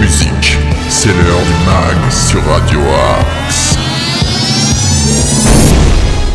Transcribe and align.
musique. 0.00 0.58
C'est 0.88 1.08
l'heure 1.08 1.42
du 1.42 1.66
mag 1.66 2.10
sur 2.10 2.42
Radio 2.46 2.80
Axe. 2.80 3.76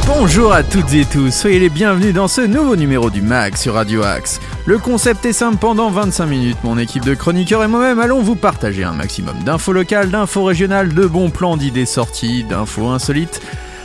Bonjour 0.08 0.54
à 0.54 0.64
toutes 0.64 0.94
et 0.94 1.04
tous, 1.04 1.30
soyez 1.30 1.60
les 1.60 1.70
bienvenus 1.70 2.14
dans 2.14 2.30
ce 2.30 2.40
nouveau 2.40 2.78
numéro 2.78 3.10
du 3.10 3.22
MAG 3.22 3.58
sur 3.58 3.74
Radio 3.74 4.04
Axe. 4.04 4.40
Le 4.66 4.78
concept 4.78 5.26
est 5.26 5.34
simple, 5.34 5.58
pendant 5.58 5.90
25 5.90 6.26
minutes, 6.26 6.58
mon 6.64 6.78
équipe 6.78 7.04
de 7.04 7.16
chroniqueurs 7.16 7.64
et 7.64 7.68
moi-même 7.68 8.00
allons 8.00 8.22
vous 8.22 8.36
partager 8.36 8.86
un 8.86 8.94
maximum 8.94 9.36
d'infos 9.44 9.74
locales, 9.74 10.10
d'infos 10.10 10.46
régionales, 10.46 10.94
de 10.94 11.06
bons 11.06 11.32
plans 11.32 11.58
d'idées 11.58 11.86
sorties, 11.86 12.46
d'infos 12.46 12.88
insolites, 12.88 13.42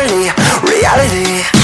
reality, 0.08 0.32
reality. 0.64 1.57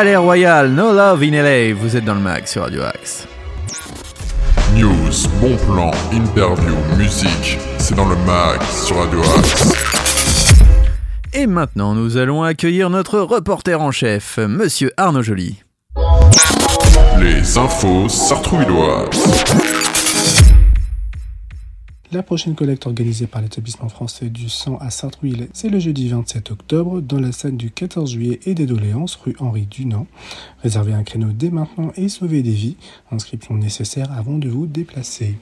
Palais 0.00 0.16
Royal, 0.16 0.70
No 0.70 0.94
Love 0.94 1.24
in 1.24 1.42
LA, 1.42 1.74
vous 1.74 1.94
êtes 1.94 2.06
dans 2.06 2.14
le 2.14 2.22
mag 2.22 2.46
sur 2.46 2.62
Radio 2.62 2.84
Axe. 2.84 3.28
News, 4.74 5.28
bon 5.42 5.54
plan, 5.70 5.90
interview, 6.10 6.74
musique. 6.96 7.58
C'est 7.76 7.94
dans 7.94 8.08
le 8.08 8.16
mag 8.24 8.62
sur 8.62 8.96
Radio 8.96 9.20
Axe. 9.20 9.74
Et 11.34 11.46
maintenant, 11.46 11.92
nous 11.94 12.16
allons 12.16 12.42
accueillir 12.42 12.88
notre 12.88 13.18
reporter 13.18 13.78
en 13.78 13.90
chef, 13.90 14.38
Monsieur 14.38 14.90
Arnaud 14.96 15.20
Joly. 15.20 15.62
Les 17.20 17.58
infos 17.58 18.08
sartrouilloises. 18.08 19.79
La 22.12 22.24
prochaine 22.24 22.56
collecte 22.56 22.86
organisée 22.86 23.28
par 23.28 23.40
l'établissement 23.40 23.88
français 23.88 24.30
du 24.30 24.48
sang 24.48 24.76
à 24.78 24.90
Sartrouville, 24.90 25.46
c'est 25.52 25.68
le 25.68 25.78
jeudi 25.78 26.08
27 26.08 26.50
octobre 26.50 27.00
dans 27.00 27.20
la 27.20 27.30
salle 27.30 27.56
du 27.56 27.70
14 27.70 28.10
juillet 28.10 28.40
et 28.46 28.54
des 28.54 28.66
doléances 28.66 29.14
rue 29.14 29.36
Henri 29.38 29.66
Dunant. 29.66 30.08
Réservez 30.60 30.92
un 30.92 31.04
créneau 31.04 31.28
dès 31.32 31.50
maintenant 31.50 31.92
et 31.94 32.08
sauvez 32.08 32.42
des 32.42 32.50
vies. 32.50 32.76
Inscription 33.12 33.54
nécessaire 33.54 34.10
avant 34.10 34.38
de 34.38 34.48
vous 34.48 34.66
déplacer. 34.66 35.36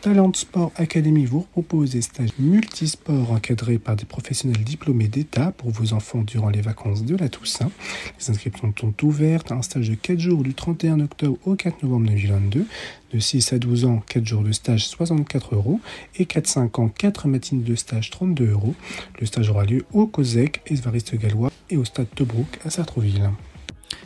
Talent 0.00 0.32
Sport 0.32 0.72
Academy 0.76 1.26
vous 1.26 1.42
propose 1.42 1.90
des 1.90 2.00
stages 2.00 2.30
multisports 2.38 3.32
encadrés 3.32 3.78
par 3.78 3.96
des 3.96 4.06
professionnels 4.06 4.64
diplômés 4.64 5.08
d'État 5.08 5.52
pour 5.52 5.68
vos 5.72 5.92
enfants 5.92 6.22
durant 6.22 6.48
les 6.48 6.62
vacances 6.62 7.04
de 7.04 7.16
la 7.16 7.28
Toussaint. 7.28 7.70
Les 8.18 8.30
inscriptions 8.30 8.72
sont 8.80 8.94
ouvertes. 9.04 9.52
Un 9.52 9.60
stage 9.60 9.90
de 9.90 9.94
4 9.94 10.18
jours 10.18 10.42
du 10.42 10.54
31 10.54 11.00
octobre 11.00 11.36
au 11.44 11.54
4 11.54 11.82
novembre 11.82 12.06
2022. 12.06 12.64
De 13.12 13.18
6 13.18 13.52
à 13.52 13.58
12 13.58 13.84
ans, 13.84 14.02
4 14.08 14.24
jours 14.24 14.42
de 14.42 14.52
stage 14.52 14.86
64 14.88 15.54
euros. 15.54 15.80
Et 16.16 16.24
4-5 16.24 16.80
ans, 16.80 16.88
4 16.88 17.28
matinées 17.28 17.62
de 17.62 17.74
stage 17.74 18.08
32 18.08 18.52
euros. 18.52 18.74
Le 19.18 19.26
stage 19.26 19.50
aura 19.50 19.64
lieu 19.64 19.84
au 19.92 20.06
COSEC, 20.06 20.62
Esvariste 20.66 21.14
Gallois 21.16 21.52
et 21.68 21.76
au 21.76 21.84
stade 21.84 22.08
Tobruk 22.14 22.58
à 22.64 22.70
Sartrouville. 22.70 23.28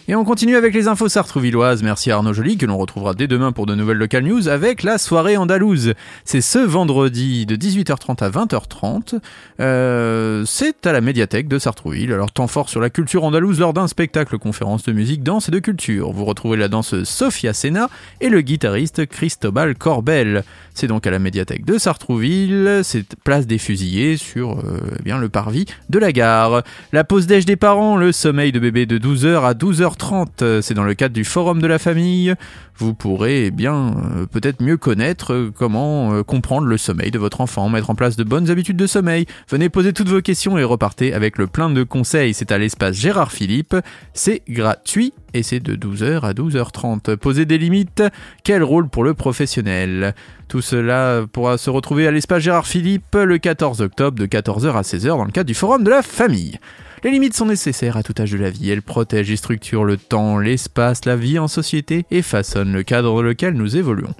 Et 0.06 0.14
on 0.14 0.24
continue 0.24 0.56
avec 0.56 0.74
les 0.74 0.86
infos 0.86 1.08
sartrouvilloises. 1.08 1.82
Merci 1.82 2.10
à 2.10 2.16
Arnaud 2.16 2.34
Joly 2.34 2.58
que 2.58 2.66
l'on 2.66 2.76
retrouvera 2.76 3.14
dès 3.14 3.26
demain 3.26 3.52
pour 3.52 3.64
de 3.64 3.74
nouvelles 3.74 3.96
local 3.96 4.22
news 4.22 4.48
avec 4.48 4.82
la 4.82 4.98
soirée 4.98 5.38
andalouse. 5.38 5.94
C'est 6.26 6.42
ce 6.42 6.58
vendredi 6.58 7.46
de 7.46 7.56
18h30 7.56 8.22
à 8.22 8.28
20h30. 8.28 9.18
Euh, 9.60 10.44
c'est 10.44 10.86
à 10.86 10.92
la 10.92 11.00
médiathèque 11.00 11.48
de 11.48 11.58
Sartrouville. 11.58 12.12
Alors 12.12 12.32
temps 12.32 12.48
fort 12.48 12.68
sur 12.68 12.82
la 12.82 12.90
culture 12.90 13.24
andalouse 13.24 13.60
lors 13.60 13.72
d'un 13.72 13.88
spectacle 13.88 14.36
conférence 14.36 14.82
de 14.82 14.92
musique, 14.92 15.22
danse 15.22 15.48
et 15.48 15.52
de 15.52 15.58
culture. 15.58 16.12
Vous 16.12 16.26
retrouvez 16.26 16.58
la 16.58 16.68
danseuse 16.68 17.08
Sophia 17.08 17.54
Sena 17.54 17.88
et 18.20 18.28
le 18.28 18.42
guitariste 18.42 19.06
Cristobal 19.06 19.74
Corbel. 19.74 20.44
C'est 20.74 20.86
donc 20.86 21.06
à 21.06 21.10
la 21.12 21.18
médiathèque 21.18 21.64
de 21.64 21.78
Sartrouville. 21.78 22.80
C'est 22.82 23.14
place 23.24 23.46
des 23.46 23.56
fusillés 23.56 24.18
sur 24.18 24.58
euh, 24.58 24.80
eh 24.98 25.02
bien 25.02 25.16
le 25.16 25.30
parvis 25.30 25.64
de 25.88 25.98
la 25.98 26.12
gare. 26.12 26.62
La 26.92 27.04
pause 27.04 27.26
déj 27.26 27.46
des 27.46 27.56
parents, 27.56 27.96
le 27.96 28.12
sommeil 28.12 28.52
de 28.52 28.58
bébé 28.58 28.84
de 28.84 28.98
12h 28.98 29.44
à 29.46 29.54
12h30. 29.94 30.60
C'est 30.60 30.74
dans 30.74 30.84
le 30.84 30.94
cadre 30.94 31.14
du 31.14 31.24
forum 31.24 31.60
de 31.60 31.66
la 31.66 31.78
famille. 31.78 32.34
Vous 32.76 32.92
pourrez 32.92 33.46
eh 33.46 33.50
bien 33.50 33.94
euh, 34.16 34.26
peut-être 34.26 34.60
mieux 34.60 34.76
connaître 34.76 35.32
euh, 35.32 35.52
comment 35.56 36.12
euh, 36.12 36.22
comprendre 36.24 36.66
le 36.66 36.76
sommeil 36.76 37.12
de 37.12 37.20
votre 37.20 37.40
enfant, 37.40 37.68
mettre 37.68 37.90
en 37.90 37.94
place 37.94 38.16
de 38.16 38.24
bonnes 38.24 38.50
habitudes 38.50 38.76
de 38.76 38.86
sommeil. 38.86 39.26
Venez 39.48 39.68
poser 39.68 39.92
toutes 39.92 40.08
vos 40.08 40.20
questions 40.20 40.58
et 40.58 40.64
repartez 40.64 41.14
avec 41.14 41.38
le 41.38 41.46
plein 41.46 41.70
de 41.70 41.82
conseils. 41.84 42.34
C'est 42.34 42.50
à 42.50 42.58
l'espace 42.58 42.96
Gérard 42.96 43.30
Philippe. 43.30 43.76
C'est 44.12 44.42
gratuit 44.48 45.12
et 45.34 45.42
c'est 45.42 45.60
de 45.60 45.76
12h 45.76 46.22
à 46.22 46.32
12h30. 46.32 47.16
Posez 47.16 47.44
des 47.44 47.58
limites. 47.58 48.02
Quel 48.42 48.64
rôle 48.64 48.88
pour 48.88 49.04
le 49.04 49.14
professionnel? 49.14 50.14
Tout 50.48 50.60
cela 50.60 51.24
pourra 51.32 51.58
se 51.58 51.70
retrouver 51.70 52.06
à 52.06 52.10
l'espace 52.10 52.42
Gérard 52.42 52.66
Philippe 52.66 53.14
le 53.14 53.38
14 53.38 53.82
octobre 53.82 54.18
de 54.18 54.26
14h 54.26 54.72
à 54.72 54.82
16h 54.82 55.08
dans 55.08 55.24
le 55.24 55.30
cadre 55.30 55.46
du 55.46 55.54
forum 55.54 55.84
de 55.84 55.90
la 55.90 56.02
famille. 56.02 56.58
Les 57.04 57.10
limites 57.10 57.36
sont 57.36 57.44
nécessaires 57.44 57.98
à 57.98 58.02
tout 58.02 58.14
âge 58.18 58.30
de 58.30 58.38
la 58.38 58.48
vie. 58.48 58.70
Elles 58.70 58.80
protègent 58.80 59.30
et 59.30 59.36
structurent 59.36 59.84
le 59.84 59.98
temps, 59.98 60.38
l'espace, 60.38 61.04
la 61.04 61.16
vie 61.16 61.38
en 61.38 61.48
société 61.48 62.06
et 62.10 62.22
façonnent 62.22 62.72
le 62.72 62.82
cadre 62.82 63.14
dans 63.14 63.20
lequel 63.20 63.52
nous 63.52 63.76
évoluons. 63.76 64.14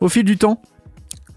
Au 0.00 0.08
fil 0.08 0.22
du 0.22 0.38
temps, 0.38 0.62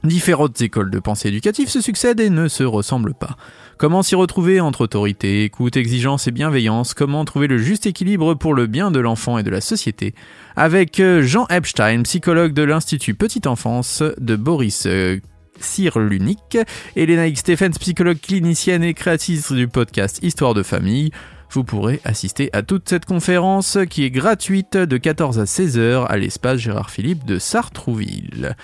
différentes 0.03 0.61
écoles 0.61 0.91
de 0.91 0.99
pensée 0.99 1.29
éducative 1.29 1.67
se 1.67 1.81
succèdent 1.81 2.19
et 2.19 2.29
ne 2.29 2.47
se 2.47 2.63
ressemblent 2.63 3.15
pas. 3.15 3.37
Comment 3.79 4.03
s'y 4.03 4.13
retrouver 4.13 4.59
entre 4.61 4.81
autorité, 4.81 5.43
écoute, 5.45 5.77
exigence 5.77 6.27
et 6.27 6.31
bienveillance? 6.31 6.93
Comment 6.93 7.25
trouver 7.25 7.47
le 7.47 7.57
juste 7.57 7.87
équilibre 7.87 8.35
pour 8.35 8.53
le 8.53 8.67
bien 8.67 8.91
de 8.91 8.99
l'enfant 8.99 9.39
et 9.39 9.43
de 9.43 9.49
la 9.49 9.61
société? 9.61 10.13
Avec 10.55 10.99
euh, 10.99 11.23
Jean 11.23 11.47
Epstein, 11.47 12.03
psychologue 12.03 12.53
de 12.53 12.61
l'Institut 12.61 13.15
Petite 13.15 13.47
Enfance 13.47 14.03
de 14.19 14.35
Boris 14.35 14.83
euh, 14.85 15.19
Cyr 15.59 15.99
Lunique, 15.99 16.57
Elena 16.95 17.27
X. 17.27 17.41
Stephens, 17.41 17.71
psychologue 17.79 18.19
clinicienne 18.19 18.83
et 18.83 18.93
créatrice 18.93 19.51
du 19.51 19.67
podcast 19.67 20.19
Histoire 20.23 20.53
de 20.53 20.63
famille. 20.63 21.11
Vous 21.51 21.63
pourrez 21.63 22.01
assister 22.03 22.49
à 22.53 22.63
toute 22.63 22.89
cette 22.89 23.05
conférence 23.05 23.77
qui 23.89 24.03
est 24.03 24.09
gratuite 24.09 24.75
de 24.75 24.97
14 24.97 25.39
à 25.39 25.45
16 25.45 25.77
heures 25.77 26.11
à 26.11 26.17
l'espace 26.17 26.59
Gérard 26.59 26.89
Philippe 26.89 27.25
de 27.25 27.37
Sartrouville. 27.37 28.55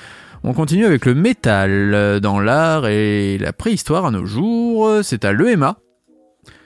On 0.44 0.54
continue 0.54 0.86
avec 0.86 1.06
le 1.06 1.14
métal 1.14 2.20
dans 2.22 2.40
l'art 2.40 2.88
et 2.88 3.38
la 3.38 3.54
préhistoire 3.54 4.06
à 4.06 4.12
nos 4.12 4.26
jours. 4.26 5.00
C'est 5.04 5.26
à 5.26 5.34
l'EMA. 5.34 5.78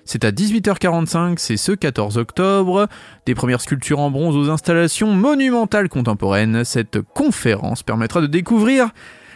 C'est 0.06 0.26
à 0.26 0.32
18h45, 0.32 1.36
c'est 1.38 1.58
ce 1.58 1.72
14 1.72 2.18
octobre. 2.18 2.88
Des 3.26 3.36
premières 3.36 3.62
sculptures 3.62 4.00
en 4.00 4.12
bronze 4.12 4.36
aux 4.36 4.50
installations 4.50 5.12
monumentales 5.12 5.90
contemporaines. 5.90 6.66
Cette 6.66 7.02
conférence 7.02 7.84
permettra 7.84 8.22
de 8.22 8.28
découvrir 8.28 8.90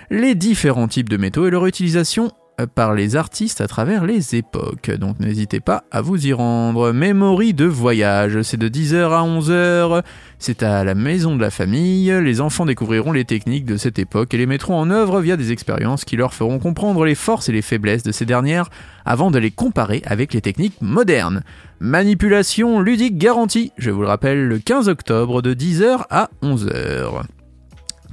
les 0.09 0.36
différents 0.36 0.88
types 0.88 1.09
de 1.09 1.18
métaux 1.18 1.48
et 1.48 1.51
leur 1.51 1.65
utilisation 1.65 2.31
par 2.65 2.95
les 2.95 3.15
artistes 3.15 3.62
à 3.62 3.68
travers 3.68 4.06
les 4.06 4.36
époques. 4.36 4.89
Donc 4.89 5.19
n'hésitez 5.19 5.59
pas 5.59 5.83
à 5.92 6.01
vous 6.01 6.25
y 6.25 6.33
rendre. 6.33 6.92
Memory 6.92 7.54
de 7.54 7.65
voyage, 7.65 8.42
c'est 8.42 8.57
de 8.57 8.68
10h 8.68 9.12
à 9.12 9.24
11h. 9.24 10.04
C'est 10.39 10.63
à 10.63 10.83
la 10.83 10.95
maison 10.95 11.36
de 11.36 11.42
la 11.42 11.51
famille. 11.51 12.12
Les 12.24 12.42
enfants 12.42 12.65
découvriront 12.65 13.12
les 13.12 13.25
techniques 13.25 13.65
de 13.65 13.77
cette 13.77 14.00
époque 14.00 14.33
et 14.33 14.38
les 14.38 14.48
mettront 14.48 14.80
en 14.80 14.89
œuvre 14.89 15.21
via 15.21 15.38
des 15.38 15.51
expériences 15.51 16.04
qui 16.04 16.18
leur 16.18 16.33
feront 16.33 16.57
comprendre 16.57 17.06
les 17.06 17.15
forces 17.15 17.50
et 17.50 17.53
les 17.53 17.62
faiblesses 17.62 18.03
de 18.03 18.12
ces 18.12 18.25
dernières 18.25 18.69
avant 19.06 19.30
de 19.30 19.39
les 19.39 19.51
comparer 19.51 20.01
avec 20.06 20.33
les 20.33 20.42
techniques 20.42 20.81
modernes. 20.81 21.44
Manipulation 21.80 22.80
ludique 22.80 23.19
garantie, 23.19 23.71
je 23.77 23.92
vous 23.92 24.01
le 24.01 24.07
rappelle, 24.07 24.48
le 24.48 24.57
15 24.57 24.89
octobre 24.89 25.44
de 25.44 25.53
10h 25.53 26.06
à 26.10 26.30
11h. 26.42 27.24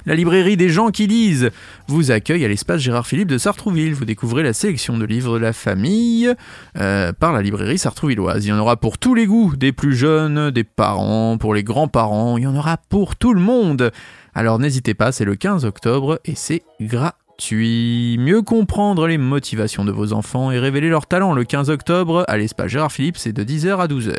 La 0.07 0.15
librairie 0.15 0.59
des 0.59 0.69
gens 0.69 0.91
qui 0.91 1.07
lisent 1.07 1.51
vous 1.89 2.11
accueille 2.11 2.45
à 2.45 2.49
l'espace 2.49 2.83
Gérard 2.83 3.07
Philippe 3.07 3.29
de 3.29 3.39
Sartrouville. 3.39 3.95
Vous 3.95 4.05
découvrez 4.05 4.43
la 4.43 4.53
sélection 4.53 4.99
de 4.99 5.05
livres 5.07 5.39
de 5.39 5.43
la 5.43 5.55
famille 5.55 6.31
euh, 6.77 7.13
par 7.15 7.33
la 7.33 7.41
librairie 7.41 7.79
sartrouvilloise. 7.79 8.45
Il 8.45 8.51
y 8.51 8.53
en 8.53 8.59
aura 8.59 8.77
pour 8.77 8.99
tous 8.99 9.15
les 9.15 9.25
goûts, 9.25 9.57
des 9.57 9.73
plus 9.73 9.97
jeunes, 9.97 10.51
des 10.51 10.65
parents, 10.65 11.39
pour 11.39 11.55
les 11.55 11.65
grands-parents, 11.65 12.37
il 12.37 12.45
y 12.45 12.47
en 12.47 12.55
aura 12.55 12.77
pour 12.77 13.17
tout 13.17 13.33
le 13.33 13.41
monde. 13.41 13.93
Alors 14.35 14.59
n'hésitez 14.59 14.93
pas, 14.93 15.11
c'est 15.11 15.25
le 15.25 15.37
15 15.37 15.65
octobre 15.65 16.21
et 16.27 16.35
c'est 16.35 16.63
gratuit. 16.83 17.24
Mieux 17.51 18.43
comprendre 18.43 19.07
les 19.07 19.19
motivations 19.19 19.85
de 19.85 19.93
vos 19.93 20.13
enfants 20.13 20.51
et 20.51 20.59
révéler 20.59 20.89
leurs 20.89 21.07
talents 21.07 21.33
le 21.33 21.45
15 21.45 21.69
octobre 21.69 22.25
à 22.29 22.37
l'espace 22.37 22.69
Gérard 22.69 22.93
Philippe, 22.93 23.17
c'est 23.17 23.33
de 23.33 23.43
10h 23.45 23.79
à 23.79 23.87
12h. 23.87 24.15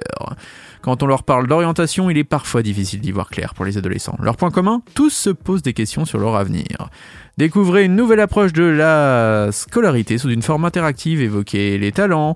Quand 0.81 1.01
on 1.01 1.07
leur 1.07 1.23
parle 1.23 1.47
d'orientation, 1.47 2.09
il 2.09 2.17
est 2.17 2.23
parfois 2.23 2.61
difficile 2.61 3.01
d'y 3.01 3.11
voir 3.11 3.29
clair 3.29 3.53
pour 3.53 3.65
les 3.65 3.77
adolescents. 3.77 4.15
Leur 4.21 4.37
point 4.37 4.51
commun 4.51 4.81
Tous 4.93 5.09
se 5.09 5.29
posent 5.29 5.63
des 5.63 5.73
questions 5.73 6.05
sur 6.05 6.19
leur 6.19 6.35
avenir. 6.35 6.89
Découvrez 7.37 7.85
une 7.85 7.95
nouvelle 7.95 8.19
approche 8.19 8.53
de 8.53 8.63
la 8.63 9.49
scolarité 9.51 10.17
sous 10.17 10.29
une 10.29 10.41
forme 10.41 10.65
interactive, 10.65 11.21
évoquez 11.21 11.77
les 11.77 11.91
talents, 11.91 12.35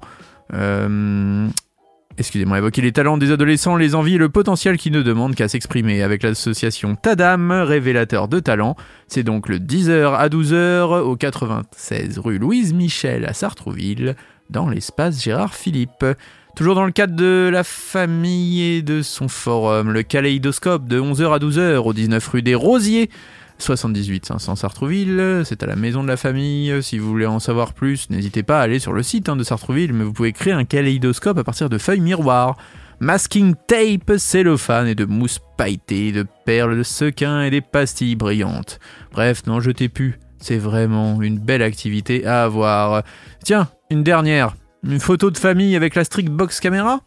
euh, 0.54 1.48
excusez-moi, 2.20 2.58
évoquer 2.58 2.82
les 2.82 2.92
talents 2.92 3.18
des 3.18 3.32
adolescents, 3.32 3.78
les 3.78 3.96
envies 3.96 4.16
et 4.16 4.18
le 4.18 4.30
potentiel 4.30 4.78
qui 4.78 4.92
ne 4.92 5.02
demandent 5.02 5.36
qu'à 5.36 5.48
s'exprimer 5.48 6.04
avec 6.04 6.22
l'association 6.22 6.96
Tadam, 6.96 7.52
révélateur 7.52 8.28
de 8.28 8.40
talents. 8.40 8.76
C'est 9.08 9.24
donc 9.24 9.48
le 9.48 9.58
10h 9.58 10.16
à 10.16 10.28
12h 10.28 11.00
au 11.00 11.16
96 11.16 12.20
rue 12.20 12.38
Louise 12.38 12.74
Michel 12.74 13.26
à 13.26 13.34
Sartrouville, 13.34 14.16
dans 14.50 14.70
l'espace 14.70 15.24
Gérard 15.24 15.56
Philippe. 15.56 16.06
Toujours 16.56 16.76
dans 16.76 16.86
le 16.86 16.92
cadre 16.92 17.16
de 17.16 17.50
la 17.52 17.64
famille 17.64 18.64
et 18.64 18.82
de 18.82 19.02
son 19.02 19.30
forum, 19.30 19.92
le 19.92 20.04
kaléidoscope 20.04 20.88
de 20.90 21.00
11h 21.00 21.34
à 21.34 21.40
12h 21.40 21.78
au 21.78 21.94
19 21.94 22.28
rue 22.28 22.42
des 22.42 22.56
Rosiers. 22.56 23.10
78 23.62 24.26
500 24.26 24.56
Sartrouville, 24.56 25.42
c'est 25.46 25.64
à 25.64 25.66
la 25.66 25.76
maison 25.76 26.04
de 26.04 26.08
la 26.08 26.18
famille. 26.18 26.82
Si 26.82 26.98
vous 26.98 27.10
voulez 27.10 27.26
en 27.26 27.40
savoir 27.40 27.74
plus, 27.74 28.10
n'hésitez 28.10 28.44
pas 28.44 28.60
à 28.60 28.64
aller 28.64 28.80
sur 28.80 28.94
le 28.94 29.04
site 29.04 29.30
hein, 29.30 29.36
de 29.36 29.44
Sartrouville, 29.44 29.94
mais 29.94 30.04
vous 30.04 30.14
pouvez 30.14 30.32
créer 30.32 30.54
un 30.54 30.66
kaléidoscope 30.66 31.38
à 31.38 31.44
partir 31.44 31.70
de 31.70 31.78
feuilles 31.78 32.00
miroirs. 32.00 32.58
Masking 33.02 33.56
tape, 33.68 34.18
cellophane 34.18 34.88
et 34.88 34.96
de 34.96 35.06
mousse 35.06 35.40
pailletée, 35.58 36.12
de 36.12 36.26
perles 36.46 36.78
de 36.78 36.84
sequin 36.84 37.44
et 37.44 37.50
des 37.50 37.62
pastilles 37.62 38.16
brillantes. 38.16 38.80
Bref, 39.12 39.46
n'en 39.46 39.60
jetez 39.60 39.88
plus. 39.88 40.20
C'est 40.40 40.58
vraiment 40.58 41.22
une 41.22 41.40
belle 41.40 41.62
activité 41.62 42.26
à 42.26 42.44
avoir. 42.44 43.04
Tiens, 43.44 43.70
une 43.90 44.04
dernière. 44.04 44.56
Une 44.84 45.00
photo 45.00 45.32
de 45.32 45.38
famille 45.38 45.76
avec 45.76 45.96
la 45.96 46.04
Strict 46.04 46.30
Box 46.30 46.60
Camera? 46.60 47.02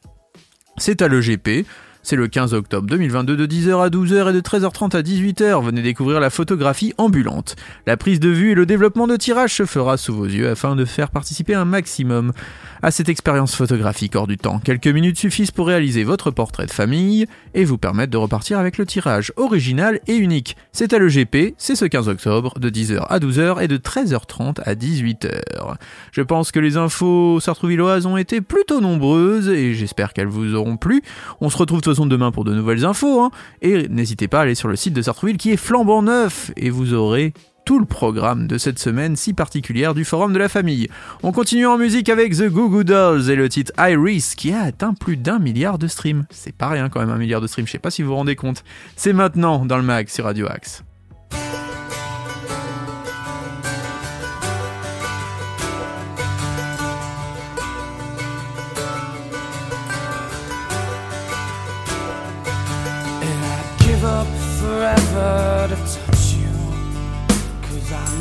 C'est 0.79 1.03
à 1.03 1.09
l'EGP. 1.09 1.67
C'est 2.05 2.17
le 2.17 2.27
15 2.27 2.53
octobre 2.53 2.89
2022 2.89 3.37
de 3.37 3.47
10h 3.47 3.81
à 3.81 3.89
12h 3.89 4.31
et 4.31 4.33
de 4.33 4.41
13h30 4.41 4.97
à 4.97 5.03
18h. 5.03 5.65
Venez 5.65 5.83
découvrir 5.83 6.19
la 6.19 6.31
photographie 6.31 6.93
ambulante. 6.99 7.55
La 7.87 7.97
prise 7.97 8.19
de 8.19 8.29
vue 8.29 8.51
et 8.51 8.55
le 8.57 8.67
développement 8.67 9.07
de 9.07 9.15
tirage 9.15 9.55
se 9.55 9.67
fera 9.67 9.97
sous 9.97 10.13
vos 10.13 10.27
yeux 10.27 10.51
afin 10.51 10.75
de 10.75 10.85
faire 10.85 11.11
participer 11.11 11.55
un 11.55 11.65
maximum 11.65 12.33
à 12.83 12.91
cette 12.91 13.09
expérience 13.09 13.55
photographique 13.55 14.17
hors 14.17 14.27
du 14.27 14.37
temps. 14.37 14.59
Quelques 14.59 14.89
minutes 14.89 15.19
suffisent 15.19 15.51
pour 15.53 15.69
réaliser 15.69 16.05
votre 16.05 16.31
portrait 16.31 16.67
de 16.67 16.71
famille 16.73 17.27
et 17.55 17.65
vous 17.65 17.79
permettre 17.79 18.11
de 18.11 18.17
repartir 18.17 18.59
avec 18.59 18.77
le 18.79 18.87
tirage 18.87 19.33
original 19.37 20.01
et 20.09 20.17
unique. 20.17 20.57
C'est 20.73 20.93
à 20.93 20.99
l'EGP, 20.99 21.55
c'est 21.59 21.77
ce 21.77 21.85
15 21.85 22.09
octobre 22.09 22.59
de 22.59 22.71
10h 22.71 23.07
à 23.09 23.19
12h 23.19 23.63
et 23.63 23.69
de 23.69 23.77
13h30 23.77 24.61
à 24.65 24.75
18h. 24.75 25.77
Je 26.11 26.23
pense 26.23 26.51
que 26.51 26.61
les 26.61 26.77
infos 26.77 27.41
sartrouvilloises 27.41 28.07
ont 28.07 28.17
été 28.17 28.41
plutôt 28.41 28.81
nombreuses 28.81 29.49
et 29.49 29.75
j'espère 29.75 30.13
qu'elles 30.13 30.27
vous 30.27 30.55
auront 30.55 30.77
plu. 30.77 31.03
On 31.41 31.51
se 31.51 31.57
retrouve 31.57 31.81
de 31.81 31.85
toute 31.85 31.95
façon 31.95 32.07
demain 32.07 32.33
pour 32.33 32.45
de 32.45 32.55
nouvelles 32.55 32.85
infos 32.85 33.21
hein. 33.21 33.31
et 33.61 33.89
n'hésitez 33.89 34.29
pas 34.29 34.41
à 34.41 34.43
aller 34.43 34.55
sur 34.55 34.69
le 34.69 34.77
site 34.77 34.95
de 34.95 35.03
Sartrouville 35.03 35.37
qui 35.37 35.53
est 35.53 35.57
flambant 35.57 36.03
neuf 36.03 36.51
et 36.57 36.71
vous 36.71 36.95
aurez 36.95 37.33
tout 37.65 37.79
le 37.79 37.85
programme 37.85 38.47
de 38.47 38.59
cette 38.59 38.79
semaine 38.79 39.17
si 39.17 39.33
particulière 39.33 39.95
du 39.95 40.05
Forum 40.05 40.33
de 40.33 40.39
la 40.39 40.49
Famille. 40.49 40.89
On 41.23 41.33
continue 41.33 41.67
en 41.67 41.79
musique 41.79 42.09
avec 42.09 42.37
The 42.37 42.49
Goo 42.49 42.69
Goo 42.69 42.85
Dolls 42.85 43.31
et 43.31 43.37
le 43.37 43.49
titre 43.49 43.73
Iris 43.79 44.35
qui 44.35 44.53
a 44.53 44.63
atteint 44.63 44.95
plus 44.95 45.17
d'un 45.17 45.39
milliard 45.39 45.79
de 45.79 45.87
streams. 45.87 46.25
C'est 46.31 46.55
pas 46.55 46.69
rien 46.69 46.89
quand 46.89 47.01
même 47.01 47.11
un 47.11 47.19
milliard 47.19 47.41
de 47.41 47.47
streams, 47.47 47.67
je 47.67 47.73
sais 47.73 47.79
pas 47.79 47.91
si 47.91 48.03
vous 48.03 48.11
vous 48.11 48.17
rendez 48.17 48.37
compte. 48.37 48.65
C'est 48.97 49.13
maintenant 49.13 49.65
dans 49.65 49.77
le 49.77 49.85
mag 49.85 50.09
sur 50.09 50.25
Radio 50.25 50.47
Axe. 50.49 50.83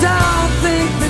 don't 0.00 0.50
think 0.62 1.03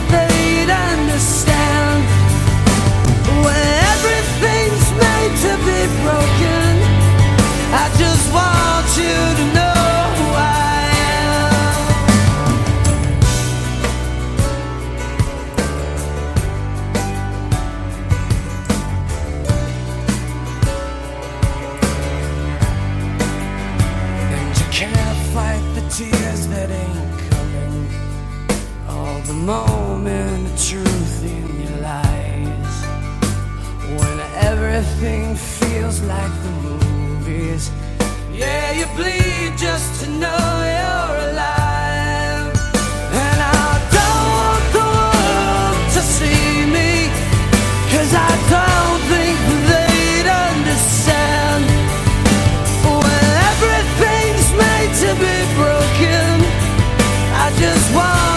I 57.87 57.93
just 57.93 58.34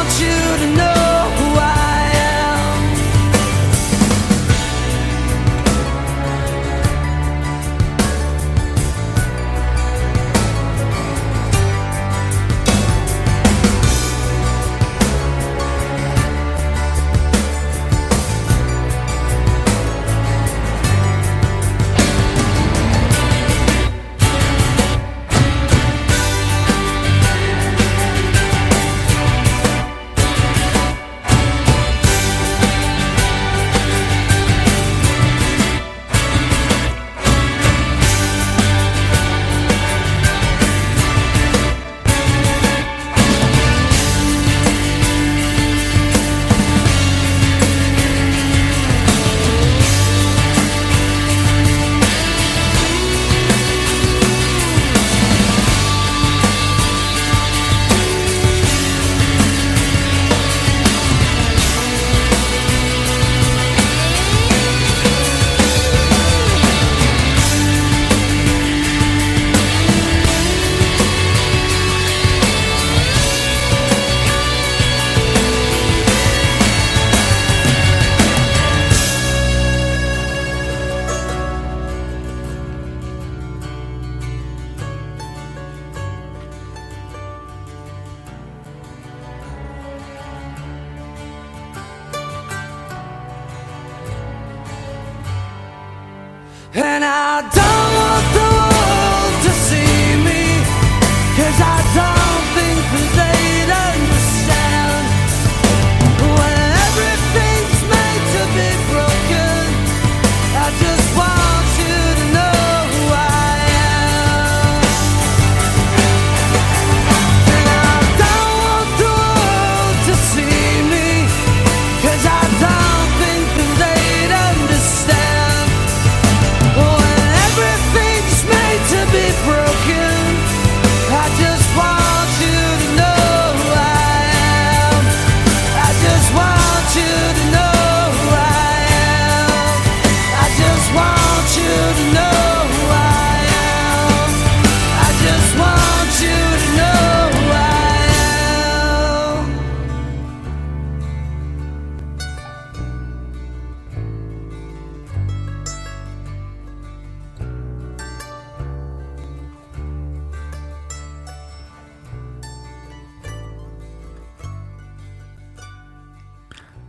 And 96.74 97.04
I 97.04 97.42
don't 97.54 97.67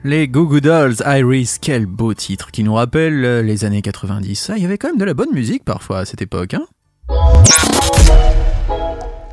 Les 0.09 0.27
Goo 0.27 0.47
Goo 0.47 0.59
Dolls, 0.61 0.97
Iris, 1.05 1.59
quel 1.61 1.85
beau 1.85 2.15
titre 2.15 2.51
qui 2.51 2.65
nous 2.65 2.73
rappelle 2.73 3.23
euh, 3.27 3.43
les 3.43 3.67
années 3.67 3.83
90. 3.83 4.49
Ah, 4.49 4.55
il 4.57 4.63
y 4.63 4.65
avait 4.65 4.79
quand 4.79 4.89
même 4.89 4.97
de 4.97 5.05
la 5.05 5.13
bonne 5.13 5.35
musique 5.35 5.67
parfois 5.67 5.99
à 5.99 6.07
cette 6.07 6.23
époque, 6.23 6.55
hein 6.55 6.65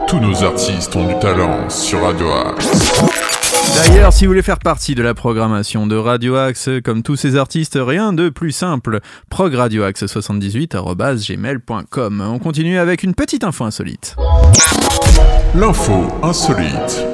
Tous 0.06 0.20
nos 0.20 0.44
artistes 0.44 0.94
ont 0.98 1.08
du 1.08 1.18
talent 1.20 1.70
sur 1.70 2.02
Radio 2.02 2.30
Axe. 2.30 2.70
D'ailleurs, 3.74 4.12
si 4.12 4.26
vous 4.26 4.32
voulez 4.32 4.42
faire 4.42 4.60
partie 4.60 4.96
de 4.96 5.02
la 5.02 5.14
programmation 5.14 5.88
de 5.88 5.96
Radio 5.96 6.36
Axe, 6.36 6.70
comme 6.84 7.04
tous 7.04 7.16
ces 7.16 7.38
artistes, 7.38 7.80
rien 7.82 8.12
de 8.12 8.28
plus 8.28 8.52
simple. 8.52 9.00
progradioaxe78.gmail.com 9.32 12.22
On 12.22 12.40
continue 12.40 12.80
avec 12.80 13.04
une 13.04 13.16
petite 13.16 13.46
info 13.46 13.64
insolite. 13.64 14.18
L'info 15.56 16.06
insolite. 16.22 17.06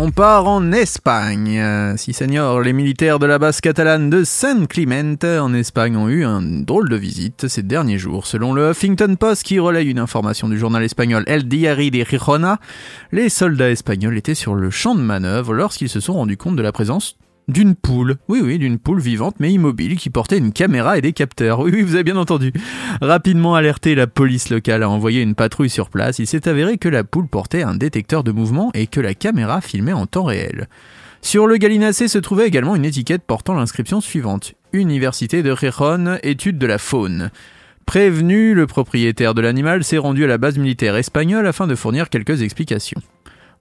On 0.00 0.12
part 0.12 0.46
en 0.46 0.70
Espagne. 0.70 1.58
Euh, 1.58 1.96
Si 1.96 2.12
senior, 2.12 2.60
les 2.60 2.72
militaires 2.72 3.18
de 3.18 3.26
la 3.26 3.40
base 3.40 3.60
catalane 3.60 4.10
de 4.10 4.22
San 4.22 4.68
Clemente 4.68 5.24
en 5.24 5.52
Espagne 5.52 5.96
ont 5.96 6.08
eu 6.08 6.24
un 6.24 6.40
drôle 6.40 6.88
de 6.88 6.94
visite 6.94 7.48
ces 7.48 7.64
derniers 7.64 7.98
jours. 7.98 8.24
Selon 8.24 8.54
le 8.54 8.70
Huffington 8.70 9.16
Post 9.16 9.42
qui 9.42 9.58
relaye 9.58 9.90
une 9.90 9.98
information 9.98 10.48
du 10.48 10.56
journal 10.56 10.84
espagnol 10.84 11.24
El 11.26 11.48
Diari 11.48 11.90
de 11.90 12.04
Gijona, 12.04 12.60
les 13.10 13.28
soldats 13.28 13.72
espagnols 13.72 14.16
étaient 14.16 14.36
sur 14.36 14.54
le 14.54 14.70
champ 14.70 14.94
de 14.94 15.00
manœuvre 15.00 15.52
lorsqu'ils 15.52 15.88
se 15.88 15.98
sont 15.98 16.12
rendus 16.12 16.36
compte 16.36 16.54
de 16.54 16.62
la 16.62 16.70
présence 16.70 17.16
d'une 17.48 17.74
poule. 17.74 18.16
Oui, 18.28 18.40
oui, 18.42 18.58
d'une 18.58 18.78
poule 18.78 19.00
vivante 19.00 19.36
mais 19.40 19.52
immobile 19.52 19.96
qui 19.96 20.10
portait 20.10 20.38
une 20.38 20.52
caméra 20.52 20.98
et 20.98 21.00
des 21.00 21.12
capteurs. 21.12 21.60
Oui, 21.60 21.70
oui, 21.72 21.82
vous 21.82 21.94
avez 21.94 22.04
bien 22.04 22.16
entendu. 22.16 22.52
Rapidement 23.00 23.54
alerté, 23.54 23.94
la 23.94 24.06
police 24.06 24.50
locale 24.50 24.82
a 24.82 24.90
envoyé 24.90 25.22
une 25.22 25.34
patrouille 25.34 25.70
sur 25.70 25.90
place. 25.90 26.18
Il 26.18 26.26
s'est 26.26 26.48
avéré 26.48 26.78
que 26.78 26.88
la 26.88 27.04
poule 27.04 27.28
portait 27.28 27.62
un 27.62 27.74
détecteur 27.74 28.22
de 28.22 28.32
mouvement 28.32 28.70
et 28.74 28.86
que 28.86 29.00
la 29.00 29.14
caméra 29.14 29.60
filmait 29.60 29.92
en 29.92 30.06
temps 30.06 30.24
réel. 30.24 30.68
Sur 31.20 31.46
le 31.46 31.56
gallinacé 31.56 32.06
se 32.06 32.18
trouvait 32.18 32.46
également 32.46 32.76
une 32.76 32.84
étiquette 32.84 33.22
portant 33.26 33.54
l'inscription 33.54 34.00
suivante. 34.00 34.54
Université 34.72 35.42
de 35.42 35.54
Gijón, 35.54 36.18
étude 36.22 36.58
de 36.58 36.66
la 36.66 36.78
faune. 36.78 37.30
Prévenu, 37.86 38.52
le 38.54 38.66
propriétaire 38.66 39.34
de 39.34 39.40
l'animal 39.40 39.82
s'est 39.82 39.98
rendu 39.98 40.24
à 40.24 40.26
la 40.26 40.38
base 40.38 40.58
militaire 40.58 40.94
espagnole 40.94 41.46
afin 41.46 41.66
de 41.66 41.74
fournir 41.74 42.10
quelques 42.10 42.42
explications. 42.42 43.00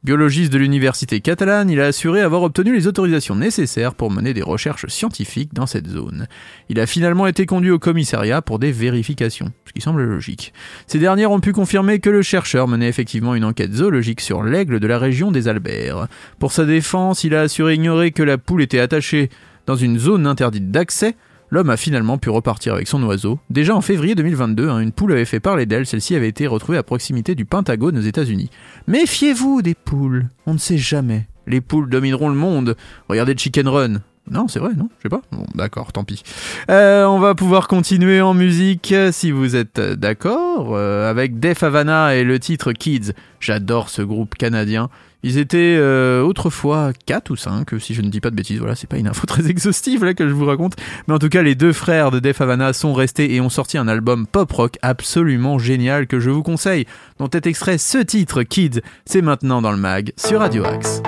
Biologiste 0.03 0.53
de 0.53 0.59
l'université 0.59 1.21
catalane, 1.21 1.69
il 1.71 1.81
a 1.81 1.87
assuré 1.87 2.21
avoir 2.21 2.43
obtenu 2.43 2.73
les 2.73 2.85
autorisations 2.87 3.35
nécessaires 3.35 3.95
pour 3.95 4.11
mener 4.11 4.33
des 4.33 4.43
recherches 4.43 4.85
scientifiques 4.87 5.53
dans 5.53 5.65
cette 5.65 5.87
zone. 5.87 6.27
Il 6.69 6.79
a 6.79 6.85
finalement 6.85 7.25
été 7.25 7.45
conduit 7.47 7.71
au 7.71 7.79
commissariat 7.79 8.43
pour 8.43 8.59
des 8.59 8.71
vérifications, 8.71 9.51
ce 9.65 9.73
qui 9.73 9.81
semble 9.81 10.03
logique. 10.03 10.53
Ces 10.85 10.99
dernières 10.99 11.31
ont 11.31 11.39
pu 11.39 11.51
confirmer 11.51 11.99
que 11.99 12.11
le 12.11 12.21
chercheur 12.21 12.67
menait 12.67 12.87
effectivement 12.87 13.33
une 13.33 13.43
enquête 13.43 13.73
zoologique 13.73 14.21
sur 14.21 14.43
l'aigle 14.43 14.79
de 14.79 14.87
la 14.87 14.99
région 14.99 15.31
des 15.31 15.47
Alberts. 15.47 16.07
Pour 16.37 16.51
sa 16.51 16.65
défense, 16.65 17.23
il 17.23 17.33
a 17.33 17.41
assuré 17.41 17.73
ignorer 17.73 18.11
que 18.11 18.23
la 18.23 18.37
poule 18.37 18.61
était 18.61 18.79
attachée 18.79 19.29
dans 19.65 19.75
une 19.75 19.97
zone 19.97 20.27
interdite 20.27 20.71
d'accès, 20.71 21.15
L'homme 21.49 21.69
a 21.69 21.77
finalement 21.77 22.17
pu 22.17 22.29
repartir 22.29 22.73
avec 22.73 22.87
son 22.87 23.01
oiseau. 23.03 23.39
Déjà 23.49 23.75
en 23.75 23.81
février 23.81 24.15
2022, 24.15 24.69
hein, 24.69 24.79
une 24.79 24.91
poule 24.91 25.13
avait 25.13 25.25
fait 25.25 25.39
parler 25.39 25.65
d'elle, 25.65 25.85
celle-ci 25.85 26.15
avait 26.15 26.27
été 26.27 26.45
retrouvée 26.45 26.77
à 26.77 26.83
proximité 26.83 27.35
du 27.35 27.45
Pentagone 27.45 27.97
aux 27.97 28.01
États-Unis. 28.01 28.49
Méfiez-vous 28.87 29.61
des 29.61 29.73
poules, 29.75 30.27
on 30.45 30.53
ne 30.53 30.59
sait 30.59 30.77
jamais. 30.77 31.27
Les 31.45 31.61
poules 31.61 31.89
domineront 31.89 32.27
le 32.27 32.35
monde. 32.35 32.75
Regardez 33.07 33.35
Chicken 33.37 33.67
Run. 33.69 34.01
Non, 34.29 34.49
c'est 34.49 34.59
vrai, 34.59 34.71
non? 34.75 34.89
Je 34.97 35.03
sais 35.03 35.09
pas. 35.09 35.21
Bon, 35.31 35.45
d'accord, 35.55 35.93
tant 35.93 36.03
pis. 36.03 36.21
Euh, 36.69 37.05
on 37.05 37.19
va 37.19 37.33
pouvoir 37.33 37.69
continuer 37.69 38.19
en 38.19 38.33
musique 38.33 38.93
si 39.11 39.31
vous 39.31 39.55
êtes 39.55 39.79
d'accord 39.79 40.75
euh, 40.75 41.09
avec 41.09 41.39
Def 41.39 41.63
Havana 41.63 42.15
et 42.15 42.25
le 42.25 42.37
titre 42.39 42.73
Kids. 42.73 43.13
J'adore 43.39 43.89
ce 43.89 44.01
groupe 44.01 44.35
canadien. 44.35 44.89
Ils 45.23 45.37
étaient 45.37 45.77
euh, 45.79 46.21
autrefois 46.21 46.91
4 47.05 47.31
ou 47.31 47.35
5, 47.35 47.69
si 47.79 47.93
je 47.93 48.01
ne 48.01 48.09
dis 48.09 48.21
pas 48.21 48.29
de 48.29 48.35
bêtises. 48.35 48.59
Voilà, 48.59 48.75
c'est 48.75 48.87
pas 48.87 48.97
une 48.97 49.07
info 49.07 49.25
très 49.27 49.49
exhaustive 49.49 50.05
là 50.05 50.13
que 50.13 50.27
je 50.27 50.33
vous 50.33 50.45
raconte. 50.45 50.75
Mais 51.07 51.13
en 51.13 51.19
tout 51.19 51.29
cas, 51.29 51.41
les 51.41 51.55
deux 51.55 51.73
frères 51.73 52.11
de 52.11 52.19
Def 52.19 52.41
Havana 52.41 52.73
sont 52.73 52.93
restés 52.93 53.33
et 53.33 53.41
ont 53.41 53.49
sorti 53.49 53.77
un 53.77 53.87
album 53.87 54.27
pop-rock 54.27 54.77
absolument 54.81 55.59
génial 55.59 56.07
que 56.07 56.19
je 56.19 56.29
vous 56.29 56.43
conseille. 56.43 56.85
Dont 57.19 57.29
est 57.29 57.47
extrait 57.47 57.77
ce 57.77 57.97
titre, 57.97 58.43
Kids. 58.43 58.81
C'est 59.05 59.21
maintenant 59.21 59.61
dans 59.61 59.71
le 59.71 59.77
mag 59.77 60.13
sur 60.17 60.39
Radio 60.39 60.65
Axe. 60.65 61.01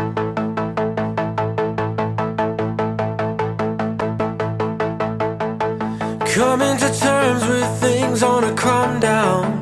Coming 6.33 6.77
to 6.77 6.89
terms 6.99 7.45
with 7.49 7.81
things 7.81 8.23
on 8.23 8.43
a 8.43 8.53
calm 8.53 8.99
down 8.99 9.61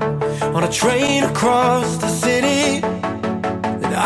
On 0.53 0.63
a 0.63 0.67
train 0.67 1.23
across 1.23 1.97
the 1.97 2.07
city 2.07 2.56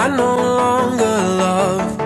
I 0.04 0.08
no 0.08 0.36
longer 0.36 1.16
love 1.38 2.01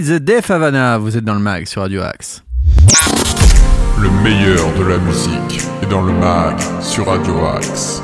The 0.00 0.12
Def 0.12 0.50
Havana, 0.50 0.96
vous 0.96 1.18
êtes 1.18 1.24
dans 1.24 1.34
le 1.34 1.40
mag 1.40 1.66
sur 1.66 1.82
Radio 1.82 2.00
Axe. 2.00 2.42
Le 4.00 4.08
meilleur 4.22 4.72
de 4.78 4.84
la 4.84 4.96
musique 4.96 5.60
est 5.82 5.86
dans 5.90 6.00
le 6.00 6.14
mag 6.14 6.56
sur 6.80 7.06
Radio 7.06 7.34
Axe. 7.44 8.02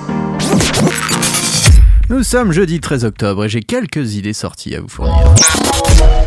Nous 2.10 2.22
sommes 2.22 2.52
jeudi 2.52 2.80
13 2.80 3.06
octobre 3.06 3.46
et 3.46 3.48
j'ai 3.48 3.62
quelques 3.62 4.14
idées 4.14 4.34
sorties 4.34 4.74
à 4.74 4.82
vous 4.82 4.88
fournir. 4.88 5.16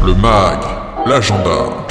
Le 0.03 0.15
mag, 0.15 0.57
l'agenda. 1.05 1.85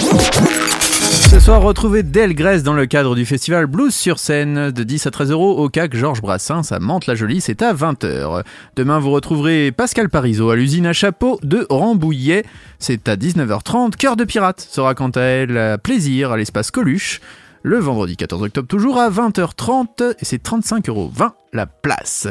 Ce 1.29 1.41
soir, 1.41 1.61
retrouvez 1.61 2.03
Del 2.03 2.35
Grèce 2.35 2.63
dans 2.63 2.73
le 2.73 2.87
cadre 2.87 3.15
du 3.15 3.27
festival 3.27 3.67
Blues 3.67 3.95
sur 3.95 4.19
scène 4.19 4.71
de 4.71 4.83
10 4.83 5.07
à 5.07 5.11
13 5.11 5.31
euros 5.31 5.59
au 5.59 5.69
CAC 5.69 5.95
Georges 5.95 6.23
Brassens 6.23 6.73
à 6.73 6.79
Mantes-la-Jolie, 6.79 7.43
c'est 7.43 7.61
à 7.61 7.75
20h. 7.75 8.45
Demain, 8.77 8.99
vous 8.99 9.11
retrouverez 9.11 9.71
Pascal 9.71 10.09
Parisot 10.09 10.49
à 10.49 10.57
l'usine 10.57 10.87
à 10.87 10.95
chapeau 10.95 11.39
de 11.43 11.67
Rambouillet, 11.69 12.45
c'est 12.79 13.11
à 13.11 13.17
19h30. 13.17 13.97
Cœur 13.97 14.17
de 14.17 14.25
pirate 14.25 14.61
sera 14.61 14.95
quant 14.95 15.11
à 15.11 15.21
elle 15.21 15.77
plaisir 15.83 16.33
à 16.33 16.39
l'espace 16.39 16.71
Coluche. 16.71 17.21
Le 17.63 17.79
vendredi 17.79 18.17
14 18.17 18.43
octobre 18.43 18.69
toujours 18.69 18.99
à 18.99 19.11
20h30 19.11 20.15
et 20.19 20.25
c'est 20.25 20.43
35,20€ 20.43 21.33
la 21.53 21.67
place. 21.67 22.29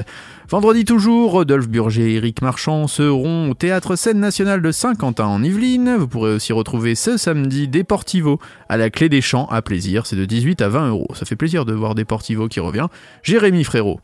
Vendredi 0.49 0.85
toujours, 0.85 1.31
Rodolphe 1.31 1.67
Burger 1.67 2.01
et 2.01 2.15
Eric 2.15 2.41
Marchand 2.41 2.87
seront 2.87 3.49
au 3.49 3.53
Théâtre 3.53 3.95
Scène 3.95 4.19
Nationale 4.19 4.61
de 4.61 4.71
Saint-Quentin 4.71 5.25
en 5.25 5.43
Yvelines. 5.43 5.95
Vous 5.97 6.07
pourrez 6.07 6.33
aussi 6.33 6.53
retrouver 6.53 6.95
ce 6.95 7.17
samedi 7.17 7.67
Deportivo 7.67 8.39
à 8.69 8.77
la 8.77 8.89
Clé 8.89 9.09
des 9.09 9.21
Champs 9.21 9.47
à 9.47 9.61
plaisir. 9.61 10.05
C'est 10.05 10.15
de 10.15 10.25
18 10.25 10.61
à 10.61 10.69
20 10.69 10.89
euros. 10.89 11.07
Ça 11.13 11.25
fait 11.25 11.35
plaisir 11.35 11.65
de 11.65 11.73
voir 11.73 11.95
Deportivo 11.95 12.47
qui 12.47 12.59
revient. 12.59 12.87
Jérémy 13.23 13.63
Frérot 13.63 13.99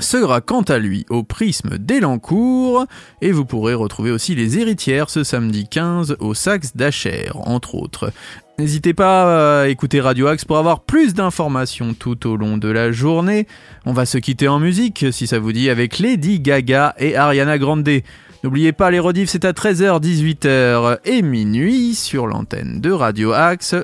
sera 0.00 0.40
quant 0.40 0.62
à 0.62 0.78
lui 0.78 1.06
au 1.08 1.22
prisme 1.22 1.78
d'Elancourt 1.78 2.86
et 3.22 3.30
vous 3.30 3.44
pourrez 3.44 3.74
retrouver 3.74 4.10
aussi 4.10 4.34
les 4.34 4.58
héritières 4.58 5.08
ce 5.08 5.22
samedi 5.22 5.68
15 5.68 6.16
au 6.18 6.34
Saxe 6.34 6.76
d'Acher 6.76 7.30
entre 7.34 7.76
autres. 7.76 8.12
N'hésitez 8.56 8.94
pas 8.94 9.62
à 9.62 9.68
écouter 9.68 10.00
Radio 10.00 10.28
Axe 10.28 10.44
pour 10.44 10.58
avoir 10.58 10.80
plus 10.80 11.12
d'informations 11.12 11.92
tout 11.92 12.28
au 12.28 12.36
long 12.36 12.56
de 12.56 12.68
la 12.68 12.92
journée. 12.92 13.48
On 13.84 13.92
va 13.92 14.06
se 14.06 14.16
quitter 14.16 14.46
en 14.46 14.60
musique, 14.60 15.06
si 15.10 15.26
ça 15.26 15.40
vous 15.40 15.52
dit, 15.52 15.70
avec 15.70 15.98
Lady 15.98 16.38
Gaga 16.38 16.94
et 16.98 17.16
Ariana 17.16 17.58
Grande. 17.58 17.88
N'oubliez 18.44 18.72
pas, 18.72 18.92
les 18.92 19.00
rediffs, 19.00 19.30
c'est 19.30 19.44
à 19.44 19.50
13h, 19.50 20.00
18h 20.00 20.98
et 21.04 21.22
minuit 21.22 21.96
sur 21.96 22.28
l'antenne 22.28 22.80
de 22.80 22.92
Radio 22.92 23.32
Axe. 23.32 23.74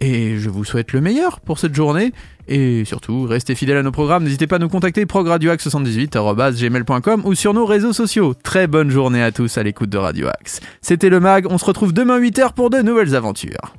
Et 0.00 0.38
je 0.38 0.50
vous 0.50 0.64
souhaite 0.64 0.92
le 0.92 1.00
meilleur 1.00 1.40
pour 1.40 1.58
cette 1.58 1.74
journée. 1.74 2.12
Et 2.46 2.84
surtout, 2.84 3.22
restez 3.22 3.54
fidèles 3.54 3.78
à 3.78 3.82
nos 3.82 3.92
programmes. 3.92 4.24
N'hésitez 4.24 4.46
pas 4.46 4.56
à 4.56 4.58
nous 4.58 4.68
contacter 4.68 5.06
progradioaxe78.gmail.com 5.06 7.22
ou 7.24 7.34
sur 7.34 7.54
nos 7.54 7.64
réseaux 7.64 7.94
sociaux. 7.94 8.34
Très 8.34 8.66
bonne 8.66 8.90
journée 8.90 9.22
à 9.22 9.32
tous 9.32 9.56
à 9.56 9.62
l'écoute 9.62 9.88
de 9.88 9.98
Radio 9.98 10.28
Axe. 10.28 10.60
C'était 10.82 11.08
le 11.08 11.20
MAG. 11.20 11.46
On 11.48 11.56
se 11.56 11.64
retrouve 11.64 11.94
demain 11.94 12.20
8h 12.20 12.52
pour 12.52 12.68
de 12.68 12.82
nouvelles 12.82 13.14
aventures. 13.14 13.72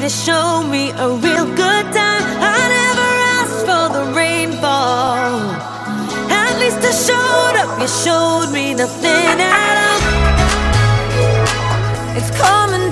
To 0.00 0.08
show 0.08 0.62
me 0.62 0.90
a 0.92 1.08
real 1.10 1.44
good 1.44 1.84
time. 1.92 2.24
I 2.40 2.60
never 2.78 3.10
asked 3.36 3.62
for 3.68 3.86
the 3.96 4.04
rainfall. 4.16 5.36
At 6.30 6.58
least 6.58 6.80
I 6.80 6.92
showed 7.08 7.56
up, 7.60 7.78
you 7.78 7.86
showed 7.86 8.50
me 8.50 8.72
nothing 8.72 9.40
at 9.40 9.76
all. 9.86 10.00
It's 12.16 12.30
coming 12.40 12.89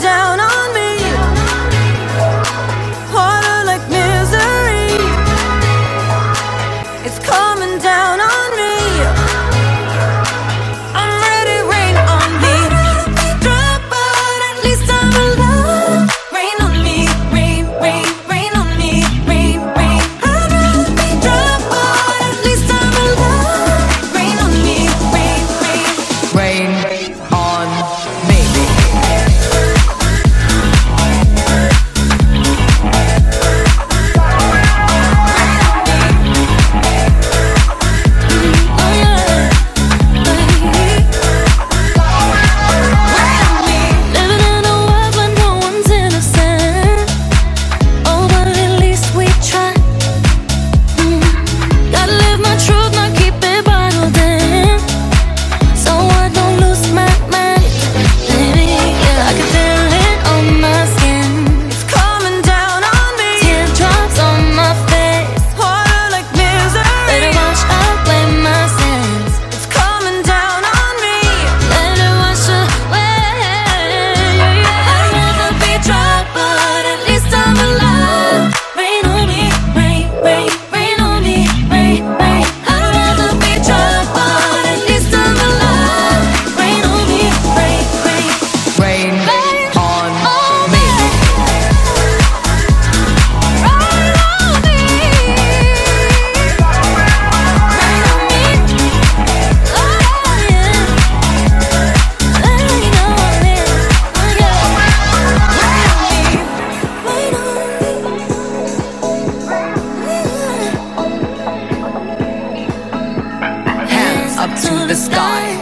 the 114.88 114.94
sky. 114.94 115.58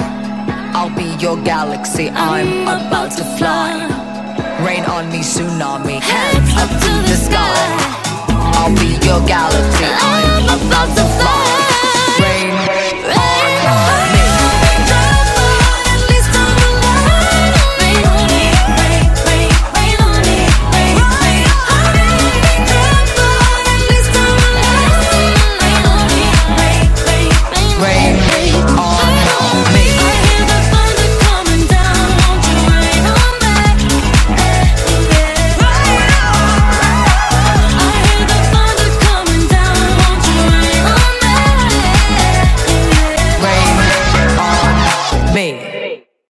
I'll 0.73 0.95
be 0.95 1.17
your 1.21 1.37
galaxy. 1.43 2.11
I'm 2.11 2.63
about 2.63 3.11
to 3.19 3.25
fly. 3.37 3.73
Rain 4.65 4.85
on 4.85 5.11
me, 5.11 5.19
tsunami. 5.19 6.01
Hands 6.01 6.51
up 6.63 6.71
to 6.71 6.93
the 7.11 7.17
sky. 7.17 7.59
I'll 8.55 8.75
be 8.77 8.95
your 9.05 9.21
galaxy. 9.27 9.85
I'm 9.85 10.45
about 10.45 10.97
to 10.97 11.05
fly. 11.19 11.46